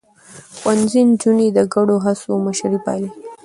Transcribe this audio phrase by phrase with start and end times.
[0.57, 3.09] ښوونځی نجونې د ګډو هڅو مشري پالي.